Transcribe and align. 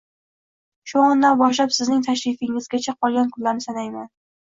Shu 0.91 1.01
ondan 1.07 1.35
boshlab 1.41 1.75
sizning 1.75 2.01
tashrifingizgacha 2.07 2.95
qolgan 3.03 3.29
kunlarni 3.37 3.67
sanayman 3.67 4.09